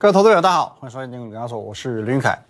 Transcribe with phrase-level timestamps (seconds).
[0.00, 2.40] 各位投资者，大家好，欢迎收听《金股跟他说》，我是林云凯。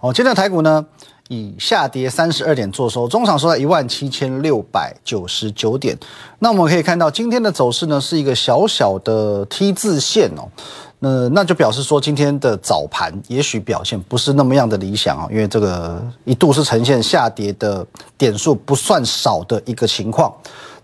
[0.00, 0.84] 哦，今天的台股呢，
[1.28, 5.96] 以下跌三十二点做收，中场收在一万七千六百九十九点。
[6.40, 10.50] 那我们可以看到，今天的走势呢是一个小小的 T 字线哦。
[10.98, 17.86] 那那就表示说，今天的早盘也许表现不是那么样的理想啊，因为这个一度是呈现下跌的
[18.18, 20.34] 点数不算少的一个情况。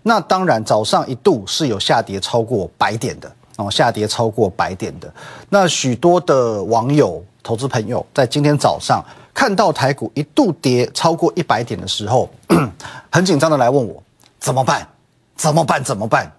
[0.01, 3.29] 那当然，早上一度是有下跌超过百点的。
[3.57, 5.13] 哦，下跌超过百点的，
[5.49, 9.03] 那许多的网友、投资朋友在今天早上
[9.33, 12.29] 看到台股一度跌超过一百点的时候，
[13.11, 14.01] 很紧张的来问我
[14.39, 14.87] 怎么办？
[15.35, 15.83] 怎么办？
[15.83, 16.31] 怎么办？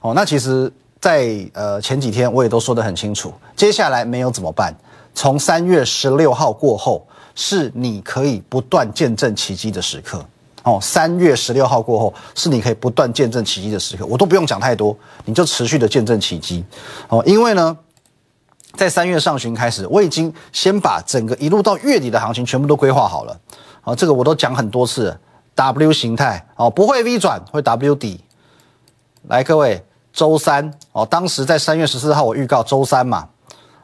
[0.00, 4.74] 哦，那其实，在呃前几天我也都说得很清楚，接下来没有怎么办？
[5.14, 10.24] 从三月十六号过后，是你可以不断见证奇迹的时刻。
[10.64, 14.96] 哦，三月十六号过后是你可以不断见证奇迹的时刻，我都不用讲太多，
[15.26, 16.64] 你就持续的见证奇迹。
[17.10, 17.76] 哦，因为呢，
[18.74, 23.38] 在三月上旬开始，我已经先把整个一路到月底的行情全部都规划好了。
[23.82, 25.14] 哦，这个我都讲很多次
[25.54, 28.24] ，W 形态哦，不会 V 转，会 W 底。
[29.28, 29.84] 来，各位，
[30.14, 33.28] 周三哦，当时在三月十四号我预告周三嘛，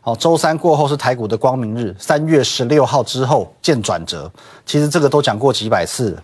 [0.02, 4.32] 哦，周三过后是台股的光明日，三月十六号之后见转折。
[4.64, 6.18] 其实这个都讲过几百次。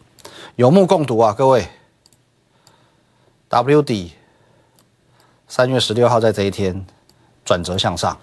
[0.56, 1.68] 有目共睹啊，各位。
[3.50, 4.12] W 底，
[5.46, 6.86] 三月十六号在这一天
[7.44, 8.16] 转折向上，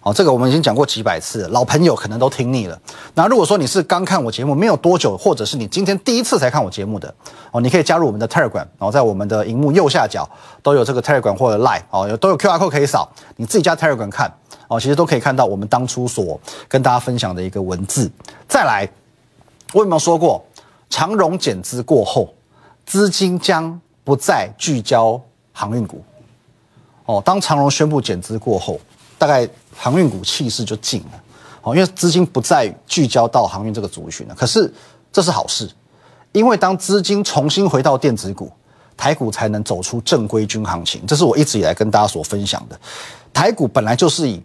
[0.00, 2.80] 哦，这个我们已经讲过几百次，老朋友可能都听腻了。
[3.12, 7.14] 那如果说你是刚看我节目没有多久，或者是你今天第一次才看我节目的，
[7.52, 10.26] 哦，你可以加入我们的 Telegram，然后在我们的荧幕右下角
[10.62, 14.34] 都有这个 Telegram 或者 Line，哦，有都有 QR code 可以扫，你自己加 Telegram 看，
[14.68, 18.10] 哦，其实都可以看到我们当初所跟大家分享的一个文字。
[18.48, 18.88] 再来，
[19.74, 20.42] 我有没有说过？
[20.88, 22.32] 长荣减资过后，
[22.86, 25.20] 资金将不再聚焦
[25.52, 26.02] 航运股。
[27.06, 28.80] 哦，当长荣宣布减资过后，
[29.18, 31.22] 大概航运股气势就静了。
[31.62, 34.34] 哦，因为资金不再聚焦到航运这个族群了。
[34.34, 34.72] 可是
[35.12, 35.70] 这是好事，
[36.32, 38.50] 因为当资金重新回到电子股，
[38.96, 41.04] 台股才能走出正规军行情。
[41.06, 42.78] 这是我一直以来跟大家所分享的。
[43.32, 44.42] 台股本来就是以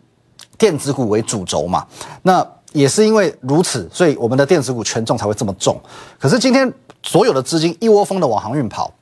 [0.57, 1.85] 电子股为主轴嘛，
[2.23, 2.45] 那。
[2.73, 5.79] 也是因为如此，所以我们的电子股权重才会这么重。
[6.19, 6.71] 可是今天
[7.03, 8.93] 所有的资金一窝蜂的往航运跑，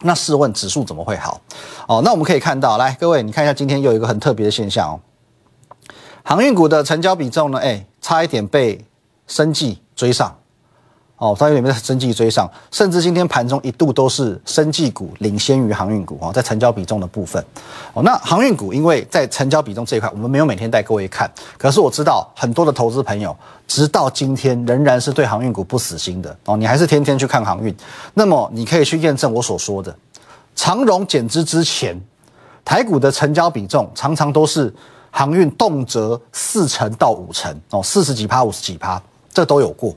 [0.00, 1.40] 那试问指数怎么会好？
[1.86, 5.00] 哦，那我们可以看到，来各位，你看一下今天又有一个很特别的现象哦，
[6.22, 8.84] 航运股的成交比重呢，哎，差一点被
[9.26, 10.36] 生计追上。
[11.22, 17.40] 哦，它有点被生技追上，甚至今天盘中一度都是生技股领先于航运股哦，在成交比重的部分。
[17.94, 23.36] 哦，那航运股因为在成交比重这一块，我们没有每天带各位看，可是我知道很多的投资朋友
[23.68, 27.72] 直到今天仍然是对航运股不死心的哦，你还是天天去看航运，
[28.14, 29.94] 那么你可以去验证我所说的，
[30.56, 31.96] 长荣减资之前，
[32.64, 34.74] 台股的成交比重常常都是
[35.12, 39.00] 航运动辄四成到五成哦，四十几趴、五十几趴，
[39.32, 39.94] 这都有过。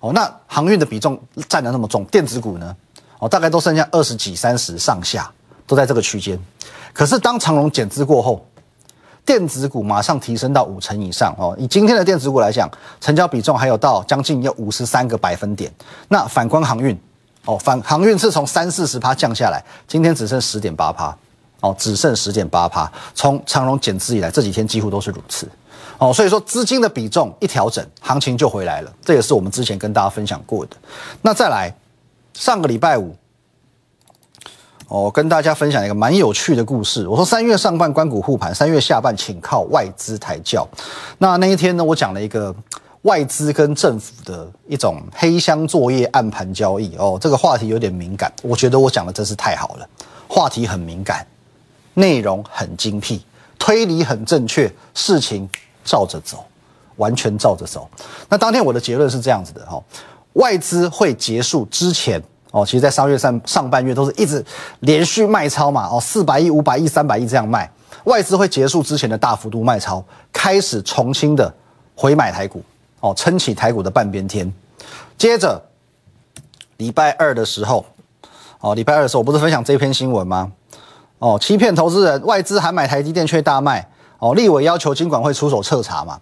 [0.00, 2.76] 哦，那航运的比重占的那么重，电子股呢？
[3.18, 5.28] 哦，大概都剩下二十几、三十上下，
[5.66, 6.38] 都在这个区间。
[6.92, 8.46] 可是当长隆减资过后，
[9.24, 11.54] 电子股马上提升到五成以上哦。
[11.58, 12.70] 以今天的电子股来讲，
[13.00, 15.72] 成交比重还有到将近要五十三个百分点。
[16.08, 16.98] 那反观航运，
[17.44, 21.16] 哦，反航运是从三四十趴降下来，今天只剩十点八趴，
[21.60, 22.90] 哦，只剩十点八趴。
[23.14, 25.48] 从长隆减资以来，这几天几乎都是如此。
[25.98, 28.92] 哦，所以说资金的比重一调整，行情就回来了。
[29.02, 30.76] 这也是我们之前跟大家分享过的。
[31.22, 31.74] 那再来，
[32.34, 33.16] 上个礼拜五，
[34.86, 37.08] 我跟大家分享一个蛮有趣的故事。
[37.08, 40.64] 我说三月上半关谷护盘，三月下半请靠外资抬轿。
[41.18, 42.54] 那那一天呢，我讲了一个
[43.02, 46.94] 外资跟政府的一种黑箱作业、暗盘交易。
[46.96, 49.88] 哦，这个话题有点敏感，我觉得我讲的真是太好了。
[50.28, 51.26] 话题很敏感，
[51.94, 53.20] 内容很精辟，
[53.58, 55.50] 推理很正确，事情。
[55.88, 56.44] 照着走，
[56.96, 57.88] 完全照着走。
[58.28, 59.82] 那当天我的结论是这样子的哈，
[60.34, 64.44] 外资会结束之前哦，其实在三月上上半月都是一直
[64.80, 67.70] 连续卖超嘛哦，四百亿、五百亿、三百亿这样卖。
[68.04, 71.52] 外资会结束之前的大幅度卖超，开始重新的
[71.96, 72.62] 回买台股
[73.00, 74.52] 哦，撑起台股的半边天。
[75.16, 75.60] 接着
[76.76, 77.84] 礼拜二的时候
[78.60, 80.52] 哦，礼拜二的时候我不是分享这篇新闻吗？
[81.18, 83.88] 哦，欺骗投资人，外资还买台积电却大卖。
[84.18, 86.18] 哦，立委要求金管会出手彻查嘛？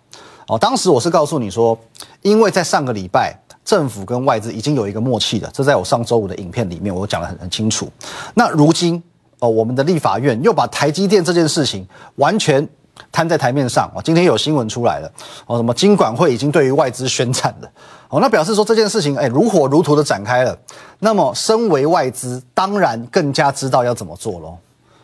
[0.49, 1.77] 哦，当时我是告诉你说，
[2.23, 7.91] 因为在上个礼拜，政府跟外资已经有一个默契了，这在我上周五的影片里面我讲得很很清楚。
[8.35, 9.03] 那如今，
[9.41, 12.67] 哦，我们的立法院又把台积电这件事情完全
[13.11, 13.91] 摊在台面上。
[13.95, 15.11] 哦，今天有新闻出来了，
[15.47, 17.71] 哦，什么金管会已经对于外资宣战了。
[18.09, 20.57] 哦，那表示说这件事情，哎，如火如荼的展开了。
[21.01, 24.57] 那么，身为外资，当然更加知道要怎么做喽。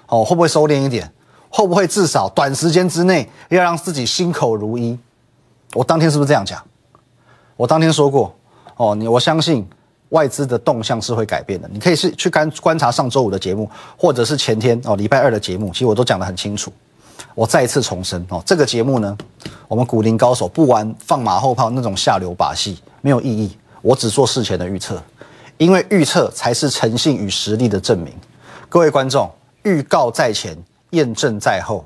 [0.06, 1.10] 哦，会不会收敛一点？
[1.52, 4.98] 会不会至少短时间之内要让自己心口如一？
[5.74, 6.60] 我当天是不是这样讲？
[7.56, 8.34] 我当天说过，
[8.76, 9.64] 哦，你我相信
[10.08, 11.68] 外资的动向是会改变的。
[11.70, 16.72] 你可以是去观观察上周五的节目，或者是前天哦礼拜二的节目，其实我都讲得很清楚。
[17.34, 19.16] 我再一次重申哦，这个节目呢，
[19.68, 23.56] 我们股林高手不玩放马后炮那种下流把戏，没有意义。
[23.82, 25.00] 我只做事前的预测，
[25.58, 28.12] 因为预测才是诚信与实力的证明。
[28.68, 29.30] 各位观众，
[29.64, 30.56] 预告在前，
[30.92, 31.84] 验证在后。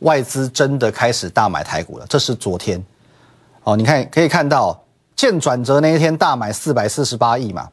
[0.00, 2.82] 外资真的开始大买台股了，这是昨天。
[3.62, 4.78] 哦，你看可以看到，
[5.16, 7.68] 见转折那一天大买四百四十八亿嘛。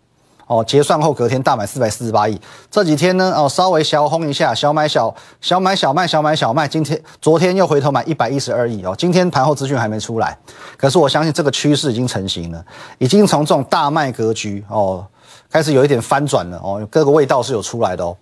[0.48, 2.40] 哦，结算后隔天大买四百四十八亿。
[2.70, 6.68] 这几天呢，哦，稍微小轰一下，小买小小买小卖小买小卖。
[6.68, 8.94] 今天昨天又回头买一百一十二亿哦。
[8.98, 10.38] 今天盘后资讯还没出来，
[10.78, 12.66] 可是我相信这个趋势已经成型了，
[12.98, 15.06] 已经从这种大卖格局哦，
[15.50, 18.16] 开始有一点翻转了哦，各个味道是有出来的哦。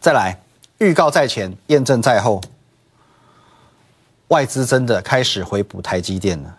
[0.00, 0.40] 再来，
[0.78, 2.40] 预告在前，验证在后，
[4.28, 6.56] 外资真的开始回补台积电了。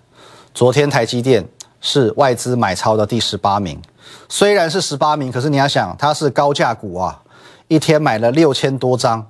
[0.53, 1.45] 昨天台积电
[1.79, 3.81] 是外资买超的第十八名。
[4.27, 7.21] 虽然是十八名，可是你要想，它是高价股啊，
[7.67, 9.25] 一天买了六千多张，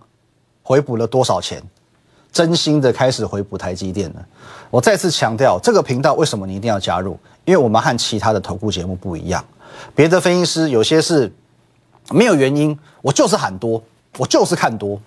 [0.63, 1.61] 回补了多少钱？
[2.31, 4.25] 真心的开始回补台积电了。
[4.69, 7.19] 我再次强调，这个频道为什么你一定要加入？
[7.43, 9.43] 因为我们和其他的投顾节目不一样，
[9.95, 11.31] 别的分析师有些是
[12.11, 13.81] 没有原因，我就是喊多，
[14.17, 14.99] 我就是看多。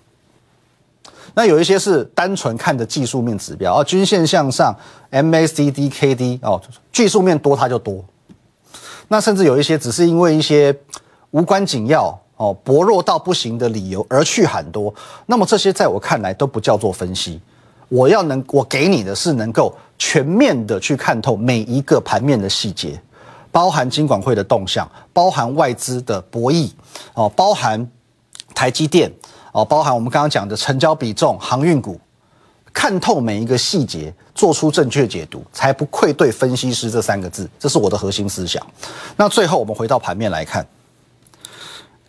[1.35, 4.75] 那有一些是单纯看的技术面指标啊，均线向上
[5.11, 6.61] ，MACD、KD 哦，
[6.91, 8.03] 技术面多它就多。
[9.07, 10.75] 那甚至有一些只是因为一些
[11.31, 14.93] 无关紧要哦、薄弱到不行的理由而去喊多，
[15.27, 17.39] 那么这些在我看来都不叫做分析。
[17.87, 22.99] 我要能，我给你的是能够全面的去看透每一个盘面的细节，
[23.53, 26.71] 包含金管会的动向，包含外资的博弈
[27.13, 27.87] 哦，包含
[28.55, 29.09] 台积电
[29.51, 31.99] 哦，包含我们刚刚讲的成交比重、航运股。
[32.73, 37.47] 看透每一个细节，做出正确解读，才不愧对分析师这三个字。
[37.59, 38.65] 这是我的核心思想。
[39.15, 40.65] 那最后我们回到盘面来看，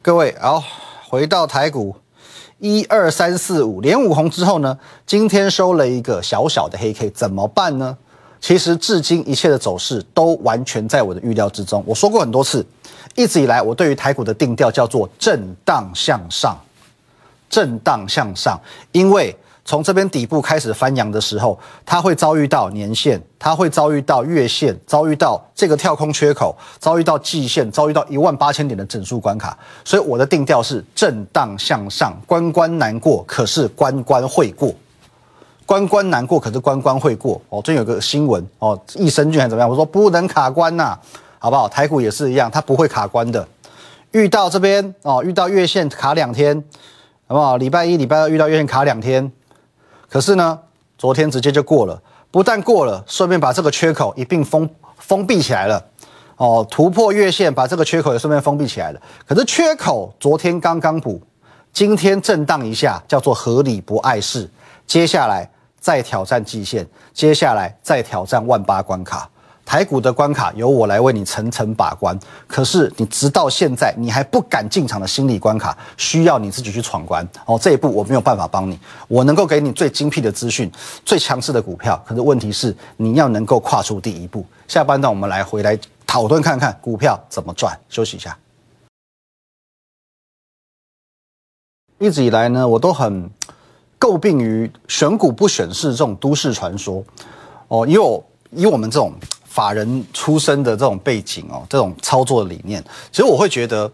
[0.00, 0.64] 各位，好，
[1.06, 1.94] 回到台股，
[2.60, 7.98] 一二三四五连五红之后呢，今天收了一个小小的黑 K，怎么办呢？
[8.44, 11.82] 其实至今一切的走势都完全在我的预料之中。
[11.86, 12.62] 我说过很多次，
[13.14, 16.54] 一直以来我对于台股的定调叫做震荡向上，
[17.48, 18.60] 震荡向上，
[18.92, 19.34] 因为。
[19.66, 29.58] 从这边底部开始翻扬的时候，它会遭遇到年线，它会遭遇到月线，遭遇到这个跳空缺口，遭遇到季线，遭遇到一万八千点的整数关卡。
[29.82, 34.70] 所以我的定调是震荡向上，关关难过，可是关关会过。
[35.66, 37.40] 关关难过，可是关关会过。
[37.48, 39.68] 哦，最近有个新闻哦，益生菌还怎么样？
[39.68, 40.98] 我说不能卡关呐，
[41.38, 41.68] 好不好？
[41.68, 43.46] 台股也是一样，它不会卡关的。
[44.12, 46.62] 遇到这边哦，遇到月线卡两天，
[47.26, 47.56] 好不好？
[47.56, 49.30] 礼拜一、礼拜二遇到月线卡两天。
[50.08, 50.58] 可是呢，
[50.98, 52.00] 昨天直接就过了，
[52.30, 54.68] 不但过了，顺便把这个缺口一并封
[54.98, 55.84] 封闭起来了，
[56.36, 59.00] 哦，突破月线，把这个缺口也顺便封闭起来了。
[59.26, 61.20] 可是缺口昨天刚刚补，
[61.72, 64.48] 今天震荡一下，叫做合理不碍事，
[64.86, 65.50] 接下来
[65.84, 69.28] 再挑战季线，接下来再挑战万八关卡。
[69.66, 77.58] 台股的关卡由我来为你层层把关，可是你直到现在你还不敢进场的心理关卡，需要你自己去闯关哦。
[77.60, 78.78] 这一步我没有办法帮你，
[79.08, 80.72] 我能够给你最精辟的资讯、
[81.04, 84.46] 最强势的股票，可是问题是你要能够跨出第一步。
[84.66, 87.78] 下半段我们来回来讨论看看股票怎么赚。
[87.90, 88.34] 休息一下。
[91.98, 93.30] 一直以来呢，我都很
[94.04, 97.02] 诟病于选股不选市这种都市传说
[97.68, 99.12] 哦，因为我以我们这种。
[99.46, 102.82] 法人出身的这种背景哦，这种操作理念，
[103.12, 103.88] 其实我会觉得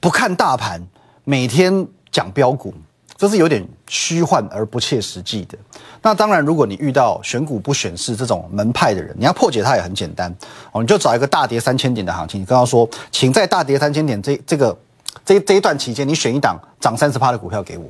[0.00, 0.84] 不看大盘，
[1.22, 2.74] 每天讲标股，
[3.16, 5.56] 这是有点虚幻而不切实际的。
[6.02, 10.34] 那当然，如果你遇到选股不选市这种门派的人，你要破解它也很简单
[10.72, 14.76] 哦，你就找一个大跌三千点的行情，你跟他说，请在大跌三千点这这个
[15.24, 17.84] 这这一段期间，你选一档涨三十趴的股票给我，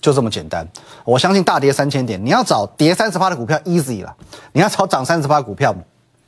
[0.00, 0.66] 就这么简单。
[1.04, 4.14] 我相信大跌三千点，你要找跌三十趴的股票 easy 了，
[4.52, 5.74] 你要找涨三十趴股票。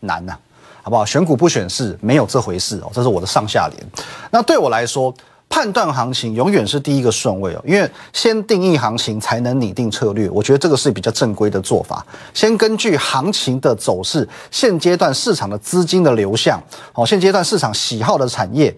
[0.04, 0.36] 难呐，
[0.82, 1.06] 好不好？
[1.06, 2.90] 选股不选市，没有这回事哦。
[2.92, 3.86] 这是我的上下联。
[4.32, 5.14] 那对我来说，
[5.48, 10.28] 判断行情永远是第一个顺位哦，因为先定义行情才能拟定策略。
[10.30, 12.04] 我觉得这个是比较正规的做法。
[12.34, 16.60] 先根据行情的走势，现阶段市场的资金的流向，
[16.94, 18.76] 哦，现阶段市场喜好的产业，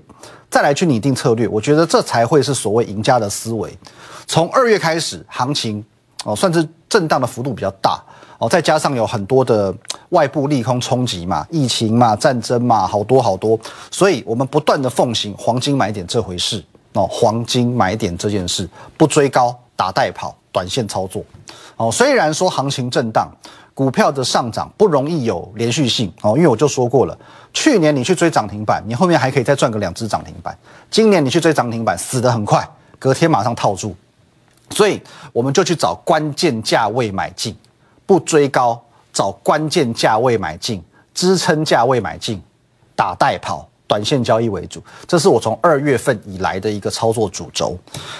[0.55, 1.49] 再来去拟定策略。
[1.49, 3.77] 我觉得这才会是所谓赢家的思维。
[4.25, 5.85] 从二月开始，行情
[6.25, 8.01] 哦，算是震荡的幅度比较大。
[8.39, 9.75] 哦，再加上有很多的
[10.11, 13.59] 外部利空冲击嘛，疫情嘛，战争嘛，好多好多，
[13.91, 16.65] 所以我们不断的奉行黄金买点这回事。
[16.93, 21.25] 哦，黄金买点这件事，不追高，打带跑，短线操作。
[21.75, 23.29] 哦，虽然说行情震荡，
[23.75, 27.19] 股票的上涨不容易有连续性哦，因为我就说过了，
[27.53, 30.57] 去年你去追涨停板，你后面还可以再赚个两只涨停板，
[30.89, 32.65] 今年你去追涨停板，死得很快，
[33.01, 33.93] 隔天马上套住，
[34.71, 35.03] 所以
[35.33, 37.57] 我们就去找关键价位买进，
[38.07, 38.81] 不追高，
[39.13, 40.81] 找关键价位买进，
[41.13, 42.41] 支撑价位买进，
[42.95, 47.77] 打带跑，短线交易为主，这是我从二月份以来的一个操作主轴。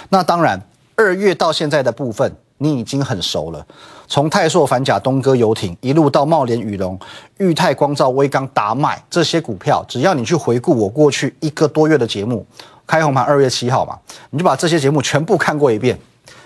[0.09, 0.61] 那当然，
[0.97, 2.29] 二月到现在的部分。
[2.57, 3.65] 你已经很熟了，
[4.07, 6.97] 从泰硕、反甲、东哥游艇一路到茂联、宇龙、
[7.37, 12.45] 裕泰、光照、威刚、达麦这些股票，只要你去回顾我过去一个多月的节目，
[12.87, 15.99] 开红盘二月七号嘛，你就把这些节目全部看过一遍，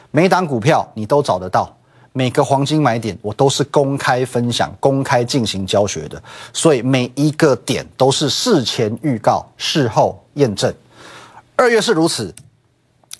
[0.09, 1.71] 每档股票你都找得到，
[2.11, 6.19] 每个黄金买点我都是公开分享、公开进行教学的，
[6.51, 10.73] 所以每一个点都是事前预告、事后验证。
[11.55, 12.33] 二月是如此，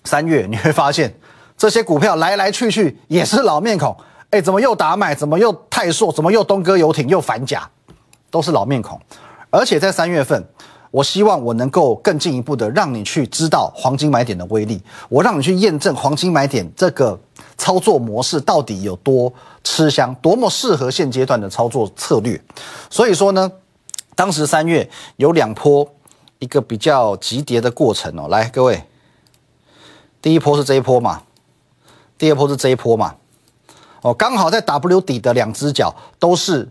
[0.06, 1.14] 三月你会发现。
[1.60, 3.94] 这些股票来来去去也是老面孔，
[4.30, 5.14] 哎，怎么又打买？
[5.14, 6.10] 怎么又泰硕？
[6.10, 7.06] 怎么又东哥游艇？
[7.10, 7.70] 又反甲，
[8.32, 8.98] 都是老面孔。
[9.50, 10.42] 而且在三月份，
[10.90, 17.20] 我希望我能够更进一步的让你去知道黄金买点的威力，我让你去验证黄金买点这个
[17.58, 22.42] 操作模式到底有多吃香，多么适合现阶段的操作策略。
[22.90, 23.52] 所以说呢，
[24.16, 25.86] 当时三月有两波
[26.40, 28.30] 一个比较急跌的过程哦。
[28.30, 28.82] 来，各位，
[30.22, 31.24] 第一波是这一波嘛？
[32.20, 33.16] 第二波是这一波嘛？
[34.02, 36.70] 哦，刚好在 W 底的两只脚都是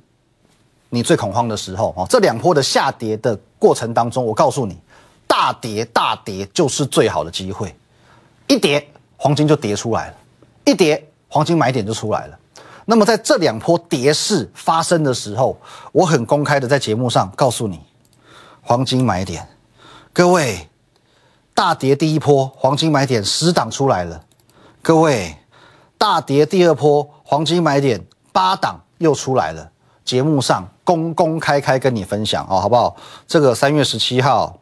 [0.91, 2.07] 你最恐慌的时候哦。
[2.09, 4.79] 这两波的下跌的过程当中，我告诉你，
[5.27, 7.75] 大跌大跌就是最好的机会。
[8.47, 8.87] 一跌
[9.17, 10.15] 黄金就跌出来了，
[10.65, 12.39] 一跌黄金买点就出来了。
[12.85, 15.59] 那么在这两波跌势发生的时候，
[15.93, 17.81] 我很公开的在节目上告诉你，
[18.63, 19.47] 黄金买点，
[20.13, 20.69] 各位，
[21.55, 24.25] 大跌第一波黄金买点死档出来了。
[24.89, 25.37] 各位，
[25.99, 28.03] 大跌第二波黄金买点
[28.33, 29.71] 八档又出来了，
[30.03, 32.97] 节目上公公开开跟你分享哦，好不好？
[33.27, 34.59] 这个三月十七号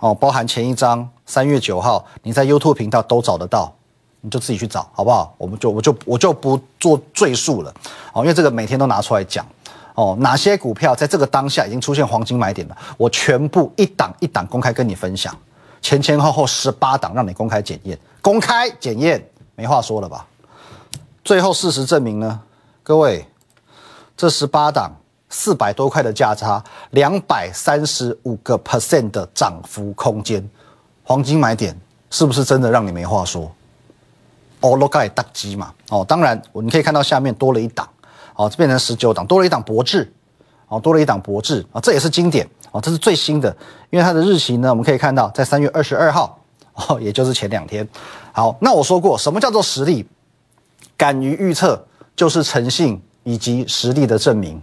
[0.00, 3.72] 哦，包含前一张三月九号，你在 YouTube 频道都找得到，
[4.20, 5.32] 你就自己去找，好不好？
[5.38, 7.72] 我们就我就我就不做赘述了
[8.12, 9.46] 哦，因为这个每天都拿出来讲
[9.94, 15.32] 哦，哪些股票在这个当下已经出现黄金买点了，我全部一档一档公开跟你分享，
[15.80, 19.24] 前前后后十八档让你公开检验，公开检验。
[19.54, 20.26] 没话说了吧？
[21.24, 22.40] 最后事实证明呢，
[22.82, 23.24] 各位，
[24.16, 24.90] 这十八档
[25.28, 30.48] 四百多块的价差，两百三十五个 percent 的涨幅空间，
[31.04, 31.78] 黄金买点
[32.10, 33.50] 是不是真的让你没话说？
[34.60, 37.88] 哦，罗盖大基嘛，哦，当然，我你可以看到下面多了一档，
[38.34, 40.12] 哦，这变成十九档，多了一档博智，
[40.68, 43.56] 哦，多了一档博智啊，这也是经典，哦，这是最新的，
[43.90, 46.41] 因为它的日期呢，我们可以看到在三月二十二号。
[46.74, 47.86] 哦，也就是前两天。
[48.32, 50.06] 好，那我说过，什么叫做实力？
[50.96, 54.60] 敢于预测就是诚信以及实力的证明。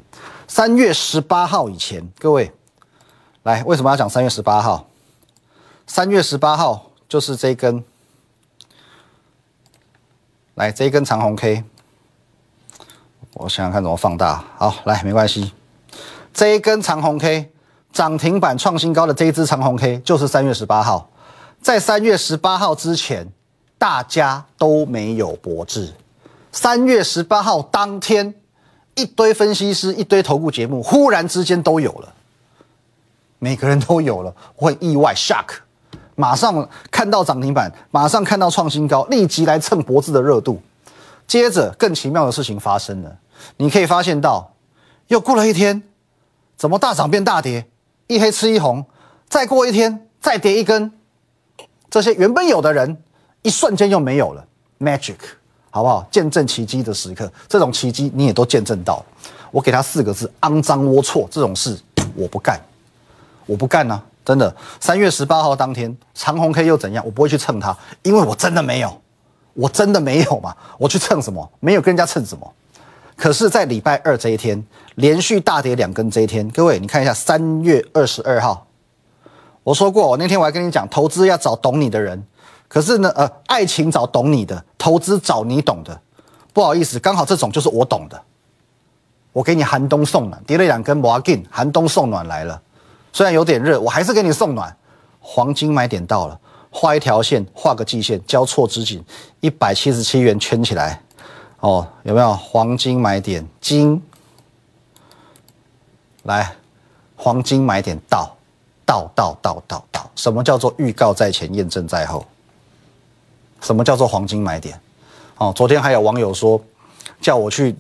[0.48, 2.52] 三月十八号以前，各位，
[3.44, 4.88] 来，为什么要讲三月十八号？
[5.86, 7.84] 三月十八号就是这一根，
[10.56, 11.64] 来这一根长红 K。
[13.34, 14.44] 我想想看怎么放大。
[14.58, 15.54] 好，来，没关系。
[16.34, 17.52] 这一根长红 K
[17.92, 21.10] 涨停板创新高的这一支长红 K 就是三月十八号。
[21.62, 23.28] 在三月十八号之前，
[23.78, 25.94] 大家都没有博智。
[26.52, 28.34] 三月十八号当天，
[28.96, 32.14] 一堆分析师、一堆投顾节目，忽然之间都有了，
[33.40, 35.58] 每个人都有了，我很意外，shock，
[36.16, 40.62] 马上看到涨停板，马上看到创新高，立即来蹭脖子的热度。
[41.28, 43.16] 接着，更奇妙的事情发生了，
[43.58, 44.54] 你可以发现到，
[45.08, 45.84] 又过了一天，
[46.58, 47.68] 怎么大涨变大跌？
[48.08, 48.84] 一黑吃一红，
[49.28, 50.92] 再过一天，再跌一根。
[51.90, 52.96] 这些原本有的人，
[53.42, 54.46] 一瞬间又没有了
[54.80, 55.16] ，magic，
[55.72, 56.08] 好不好？
[56.12, 59.06] 见证奇迹的时刻，这种奇迹你也都见证到了。
[59.52, 61.28] 我给他四个字：肮脏龌龊。
[61.32, 61.76] 这种事
[62.16, 62.60] 我不干，
[63.48, 64.56] 我不干呢，真的。
[64.80, 67.04] 三月十八号当天，长虹 K 又怎样？
[67.04, 69.02] 我不会去蹭它，因为我真的没有，
[69.56, 70.56] 我真的没有嘛。
[70.78, 71.52] 我去蹭什么？
[71.60, 72.54] 没有跟人家蹭什么。
[73.18, 74.64] 可是，在礼拜二这一天，
[74.96, 78.66] 连续大跌两根这一天，各位你看一下，三月二十二号。
[79.70, 82.20] 我说过，我那天我还跟你讲，投资要找懂你的人。
[82.68, 86.02] 可是呢，呃，爱情找懂你的，投资找你懂的。
[86.52, 88.20] 不好意思，刚好这种就是我懂的。
[89.32, 92.60] 我给你寒冬送暖，叠了两根 m a g i n 寒冬送暖来了。
[93.14, 94.76] 虽然有点热，我还是给你送暖。
[95.20, 96.40] 黄金买点到了，
[96.72, 99.06] 画一条线，画个季线，交错之景，
[99.40, 101.00] 一百七十七元圈起来。
[101.60, 103.48] 哦，有没有黄金买点？
[103.62, 104.02] 金，
[106.24, 106.56] 来，
[107.16, 108.36] 黄金买点到。
[108.90, 112.26] 到到到到到，什么叫做预告在前，验证在后？
[113.62, 114.82] 什么叫做黄金买点？
[115.38, 116.60] 哦，昨天还有网友说
[117.22, 117.76] 叫我去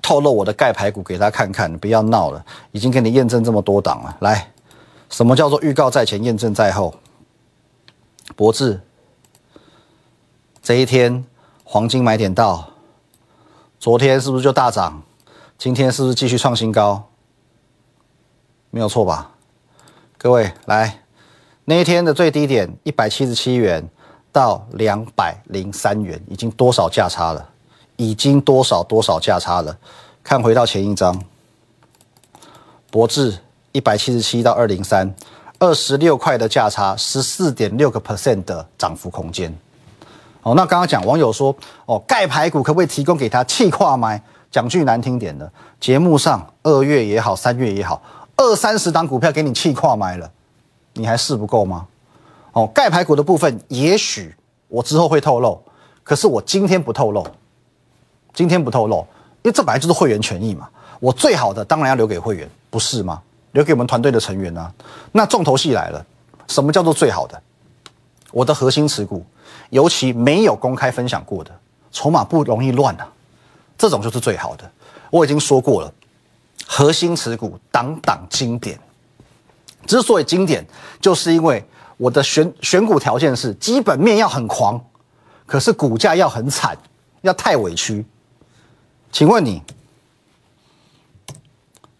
[0.00, 4.16] 透露我的盖排骨给他看看，不要闹了，已经给你验证这么多档了。
[4.20, 4.50] 来，
[5.10, 6.94] 什么叫做预告在前，验证在后？
[8.34, 8.80] 博智
[10.62, 11.22] 这一天
[11.62, 12.70] 黄金买点到，
[13.78, 15.02] 昨天是不是就大涨？
[15.58, 17.04] 今天是不是继续创新高？
[18.70, 19.32] 没有错吧？
[20.20, 20.98] 各位来，
[21.64, 23.88] 那一天的最低点一百七十七元
[24.32, 27.48] 到两百零三元，已经多少价差了？
[27.94, 29.78] 已经多少多少价差了？
[30.24, 31.16] 看回到前一张，
[32.90, 33.38] 博智
[33.70, 35.14] 一百七十七到二零三，
[35.60, 39.56] 二十六块的价差，十四点六个 percent 的涨幅空间。
[40.42, 41.54] 哦，那刚刚讲网友说，
[41.86, 44.20] 哦，盖牌股可不可以提供给他气跨买？
[44.50, 45.48] 讲句难听点的，
[45.78, 48.02] 节目上二月也好，三月也好。
[48.38, 50.30] 二三十档股票给你气跨买了，
[50.94, 51.86] 你还是不够吗？
[52.52, 54.32] 哦，盖牌股的部分，也许
[54.68, 55.60] 我之后会透露，
[56.04, 57.26] 可是我今天不透露，
[58.32, 58.98] 今天不透露，
[59.42, 60.68] 因为这本来就是会员权益嘛。
[61.00, 63.20] 我最好的当然要留给会员，不是吗？
[63.52, 64.72] 留给我们团队的成员啊。
[65.10, 66.06] 那重头戏来了，
[66.46, 67.42] 什么叫做最好的？
[68.30, 69.24] 我的核心持股，
[69.70, 71.50] 尤其没有公开分享过的，
[71.90, 73.08] 筹码不容易乱啊，
[73.76, 74.70] 这种就是最好的。
[75.10, 75.92] 我已经说过了。
[76.70, 78.78] 核心持股，档档经典。
[79.86, 80.64] 之所以经典，
[81.00, 81.64] 就是因为
[81.96, 84.78] 我的选选股条件是基本面要很狂，
[85.46, 86.76] 可是股价要很惨，
[87.22, 88.04] 要太委屈。
[89.10, 89.62] 请问你，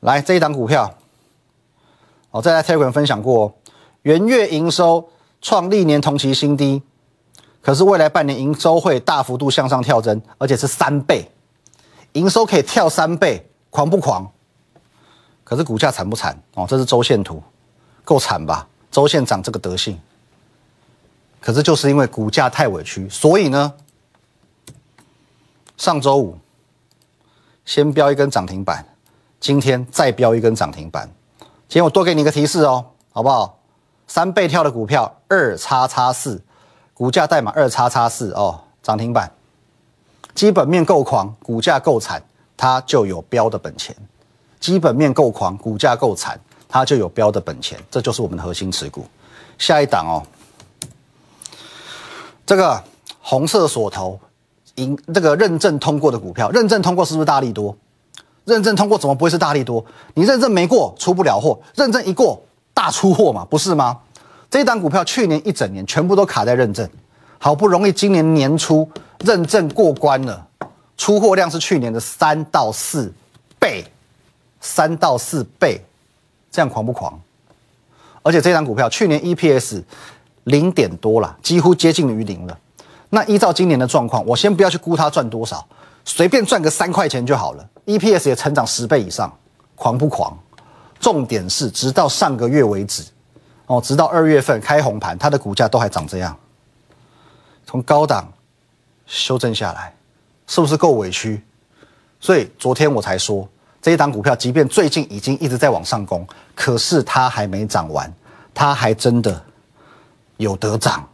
[0.00, 0.94] 来这一档股票，
[2.30, 3.56] 我再来 Telegram 分享过，
[4.02, 5.08] 元月营收
[5.40, 6.82] 创历年同期新低，
[7.62, 11.30] 可是未来半年营收会大幅度向上跳增，而且是三倍，
[12.12, 14.30] 营收可以跳三倍，狂不狂？
[15.48, 16.66] 可是股价惨不惨哦？
[16.68, 17.42] 这是周线图，
[18.04, 18.68] 够惨吧？
[18.90, 19.98] 周线涨这个德性。
[21.40, 23.72] 可是就是因为股价太委屈，所以呢，
[25.78, 26.36] 上周五
[27.64, 28.84] 先标一根涨停板，
[29.40, 31.08] 今天再标一根涨停板。
[31.40, 33.58] 今天我多给你一个提示哦，好不好？
[34.06, 36.42] 三倍跳的股票二叉叉四，
[36.92, 39.32] 股价代码二叉叉四哦，涨停板。
[40.34, 42.22] 基本面够狂，股价够惨，
[42.54, 43.96] 它就有标的本钱。
[44.60, 49.06] 基本面够狂，股价够惨，它就有标的本钱，这就是我们的核心持股。
[49.58, 50.22] 下一档哦，
[52.46, 52.82] 这个
[53.20, 54.18] 红色锁头，
[54.76, 57.76] 银这个认证通过的股票，认证通过是不是大力多？
[58.44, 59.84] 认证通过怎么不会是大力多？
[60.14, 62.42] 你认证没过，出不了货；认证一过，
[62.72, 63.98] 大出货嘛，不是吗？
[64.50, 66.88] 这一档股票去年一整年全部都卡在认证，
[67.38, 68.88] 好不容易今年年初
[69.20, 70.46] 认证过关了，
[70.96, 73.12] 出货量是去年的三到四
[73.58, 73.84] 倍。
[74.60, 75.80] 三到四倍，
[76.50, 77.20] 这样狂不狂？
[78.22, 79.82] 而且这张股票去年 EPS
[80.44, 82.58] 零点多了，几乎接近于零了。
[83.10, 85.66] 那依照今年的状况，我先不要去估它赚多少，
[86.04, 87.68] 随便赚个三块钱就好了。
[87.86, 89.32] EPS 也成长十倍以上，
[89.76, 90.36] 狂不狂？
[91.00, 93.04] 重点是，直到上个月为止，
[93.66, 96.36] 哦，直到二月份开红盘，它的股价都还长这样，
[97.64, 98.30] 从高档
[99.06, 99.94] 修正下来，
[100.46, 101.42] 是不是够委屈？
[102.20, 103.48] 所以昨天我才说。
[103.80, 108.12] 这一档股票，即便最近已经一直在往上攻，可是它还没涨完，
[108.52, 109.40] 它还真的
[110.36, 111.08] 有得涨，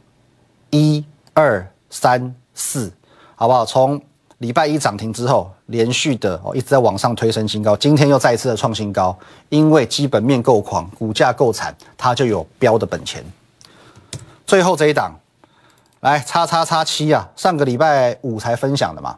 [0.70, 2.92] 一二三四，
[3.34, 3.64] 好不好？
[3.64, 4.00] 从
[4.38, 9.16] 礼拜一涨停之后，连续的哦一直在往上推升新高，今天又再一次的创新高，
[9.50, 13.24] 因为基本面够狂，股价够惨，它就有标的本钱。
[14.46, 15.14] 最后这一档，
[16.00, 19.16] 来叉叉叉七啊，上个礼拜五才分享的嘛。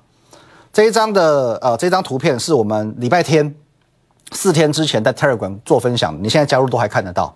[0.76, 3.54] 这一张的呃，这张图片是我们礼拜天
[4.32, 7.34] 四天之前在 Telegram 做分享，你现在加入都还看得到。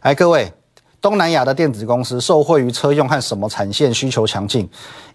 [0.00, 0.50] 哎，各位，
[0.98, 4.66] 东南亚的电子公司受惠于车用和什么产线需求强劲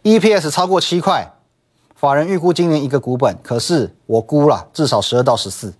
[0.03, 1.27] ，EPS 超过七块，
[1.95, 5.73] 法人预估今年一个股本，可是我估了至少十二到十四。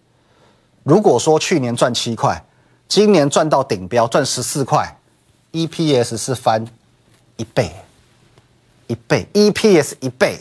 [0.81, 2.43] 如果说去年赚七块，
[2.87, 4.99] 今年赚到顶标赚十四块
[5.51, 6.65] ，EPS 是翻
[7.35, 7.71] 一倍，
[8.87, 10.39] 一倍，EPS 一倍。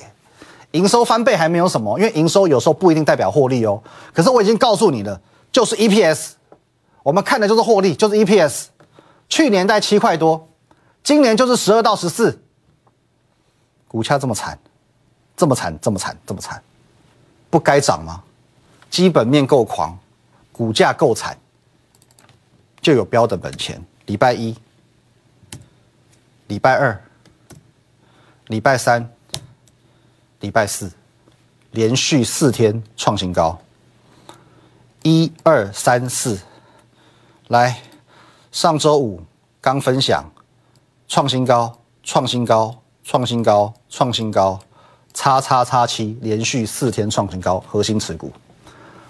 [0.76, 3.82] 营收翻倍还没有什么，因为营收有时候不一定代表获利哦。
[4.12, 5.18] 可是我已经告诉你了，
[5.50, 6.32] 就是 EPS，
[7.02, 8.66] 我们看的就是获利，就是 EPS。
[9.28, 10.48] 去年在七块多，
[11.02, 12.38] 今年就是十二到十四，
[13.88, 14.58] 股价这么惨，
[15.36, 16.62] 这么惨，这么惨，这么惨，
[17.48, 18.22] 不该涨吗？
[18.90, 19.98] 基本面够狂，
[20.52, 21.36] 股价够惨，
[22.80, 23.82] 就有标的本钱。
[24.06, 24.56] 礼拜一、
[26.46, 27.02] 礼拜二、
[28.46, 29.15] 礼拜三。
[30.40, 30.90] 礼拜四，
[31.70, 33.58] 连续四天创新高，
[35.02, 36.38] 一二三四，
[37.48, 37.80] 来，
[38.52, 39.22] 上周五
[39.60, 40.30] 刚分享，
[41.08, 44.60] 创新高，创新高，创新高，创新高，
[45.14, 48.30] 叉叉叉七连续四天创新高，核心持股。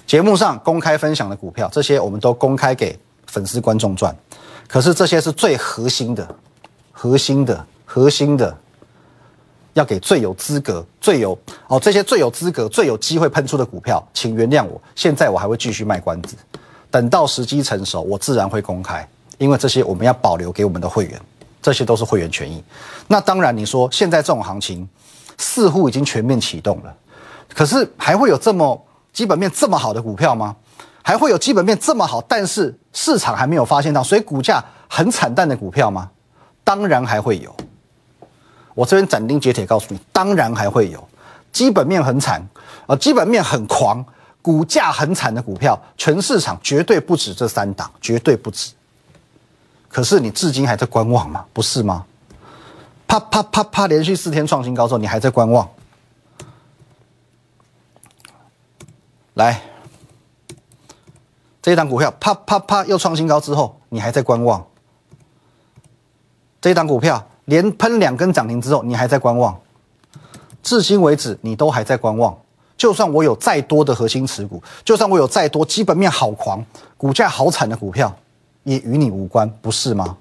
[0.06, 4.16] 节目上公开分享的股票，这些我们都公开给粉丝观众赚。
[4.68, 6.36] 可是这些是最核心的、
[6.92, 8.56] 核心的、核心的，
[9.76, 16.34] 要给最有资格、最有哦这些最有资格、最有机会喷出的股票，请原谅我，现在我还会继续卖关子，
[16.90, 21.20] 等到时机成熟，我自然会公开，因为这些我们要保留给我们的会员，
[21.60, 22.64] 这些都是会员权益。
[23.06, 24.88] 那当然，你说现在这种行情
[25.36, 26.96] 似乎已经全面启动了，
[27.54, 30.56] 可是还会有这么基本面这么好的股票吗？
[31.02, 36.10] 还会有基本面这么好，但是市场还没有发现到，所以股价很惨淡的股票吗？
[36.64, 37.54] 当然还会有。
[38.76, 41.08] 我这边斩钉截铁告诉你，当然还会有。
[41.50, 42.46] 基本面很惨，
[42.86, 44.04] 呃，基本面很狂，
[44.42, 48.72] 股价很惨的股票，全市场绝对不止这三档，绝对不止。
[49.88, 51.46] 可是你至今还在观望吗？
[51.54, 52.04] 不是吗？
[53.08, 55.66] 啪啪啪啪，连续四天创新高之后，你还在观望？
[59.32, 59.62] 来。
[61.62, 64.64] 这一档股票啪啪啪又创新高之后，你还在观望？
[66.60, 69.58] 这一档股票连喷两根涨停之后，你还在观望？
[70.62, 72.36] 至今为止，你都还在观望。
[72.76, 76.62] 就算我有再多的核心持股，就算我有再多基本面好狂、
[76.98, 78.14] 股价好惨的股票，
[78.64, 80.16] 也与你无关，不是吗？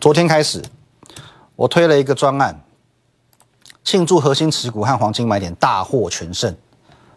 [0.00, 0.62] 昨天开始，
[1.54, 2.58] 我推了一个专案，
[3.84, 6.54] 庆祝核心持股和黄金买点大获全胜。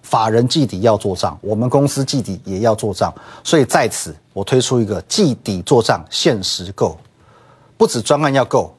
[0.01, 6.97] 法人季底要做账，我们公司季底也要做账，所以在此我推出一个季底做账限时购，
[7.79, 8.77] 不止专案要购，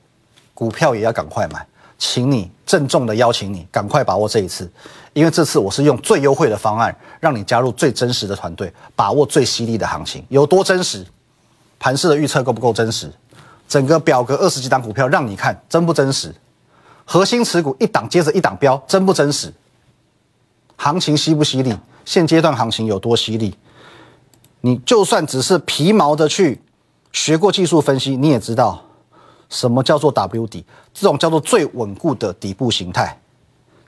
[0.52, 4.70] 股票也要赶快买，请你郑重的邀请你赶快把握这一次，
[5.14, 11.02] 因为这次我是用最优惠的方案，让你加入最真实的团队，把握最犀利的行情，有多真实？
[11.78, 13.10] 盘市的预测够不够真实？
[13.66, 16.34] 整个表格二十几档股票让你看，真不真实？
[17.06, 19.50] 核心持股一档接着一档标，真不真实？
[20.76, 21.74] 行情犀不犀利？
[22.04, 23.56] 现阶段行情有多犀利？
[24.60, 26.60] 你就算只是皮毛的去
[27.12, 28.84] 学过技术分析，你也知道
[29.50, 33.14] 什么叫做 W 底，这种叫做最稳固的底部形态。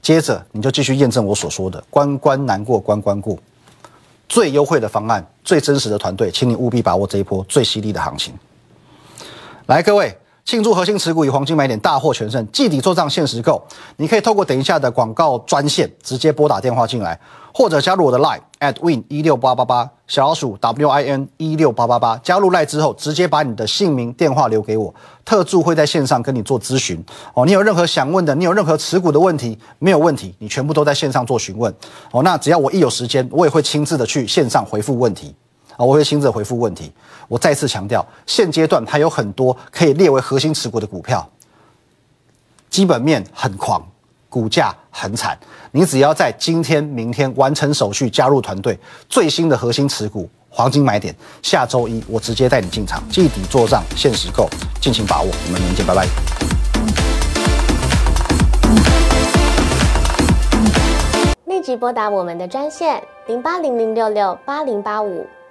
[0.02, 3.38] 接着你就继续验证我所说的，关关难过关关过，
[4.28, 8.34] 最优惠的方案，最真实的团队，请你务必把握这一波最犀利的行情。
[9.66, 10.18] 来，各位。
[10.44, 13.62] 庆祝核心持股与黄金买点大获全胜，季底做账限时购。
[13.96, 17.18] 你可以透过等一下的广告专线直接拨打电话进来，
[17.54, 22.16] 或者加入我的 Line at win 一六八八八小老鼠 w i n 一六八八八。
[22.18, 24.92] 加入 Line 之后，直接把你的姓名、电话留给我，
[25.24, 27.02] 特助会在线上跟你做咨询。
[27.34, 31.72] 哦，你有任何想问的，你有任何持股的问题，没有问题，你全部都在线上做询问。
[32.10, 35.34] 哦，那只要我一有时间，我也会亲自的去线上回复问题。
[35.76, 36.92] 啊，我会亲自回复问题。
[37.28, 41.26] 我再次强调，现阶段它有很多可以列为核心持股的股票，
[42.68, 43.82] 基本面很狂，
[44.28, 45.38] 股价很惨。
[45.70, 54.46] 你只要在今天、明天完成手续，加入团队，最新的核心持股黄金买点，下周一我直接带你进场，记底做账，限时购，
[54.80, 55.28] 尽情把握。
[55.46, 56.06] 我们明天拜拜。
[61.46, 65.26] 立即拨打我们的专线零八零零六六八零八五。